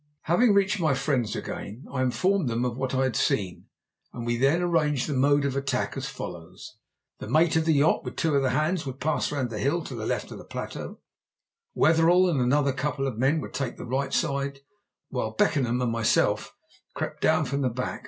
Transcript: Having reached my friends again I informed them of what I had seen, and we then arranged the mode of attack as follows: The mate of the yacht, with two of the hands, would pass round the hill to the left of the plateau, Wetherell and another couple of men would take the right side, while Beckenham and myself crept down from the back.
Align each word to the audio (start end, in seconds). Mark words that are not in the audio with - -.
Having 0.21 0.55
reached 0.55 0.79
my 0.79 0.95
friends 0.95 1.35
again 1.35 1.85
I 1.93 2.01
informed 2.01 2.49
them 2.49 2.65
of 2.65 2.75
what 2.75 2.95
I 2.95 3.03
had 3.03 3.15
seen, 3.15 3.67
and 4.11 4.25
we 4.25 4.35
then 4.35 4.63
arranged 4.63 5.05
the 5.07 5.13
mode 5.13 5.45
of 5.45 5.55
attack 5.55 5.95
as 5.95 6.09
follows: 6.09 6.75
The 7.19 7.29
mate 7.29 7.55
of 7.55 7.65
the 7.65 7.73
yacht, 7.75 8.03
with 8.03 8.15
two 8.15 8.33
of 8.35 8.41
the 8.41 8.49
hands, 8.49 8.83
would 8.87 8.99
pass 8.99 9.31
round 9.31 9.51
the 9.51 9.59
hill 9.59 9.83
to 9.83 9.93
the 9.93 10.07
left 10.07 10.31
of 10.31 10.39
the 10.39 10.43
plateau, 10.43 10.97
Wetherell 11.75 12.27
and 12.31 12.41
another 12.41 12.73
couple 12.73 13.05
of 13.05 13.19
men 13.19 13.41
would 13.41 13.53
take 13.53 13.77
the 13.77 13.85
right 13.85 14.11
side, 14.11 14.61
while 15.09 15.33
Beckenham 15.35 15.79
and 15.83 15.91
myself 15.91 16.55
crept 16.95 17.21
down 17.21 17.45
from 17.45 17.61
the 17.61 17.69
back. 17.69 17.99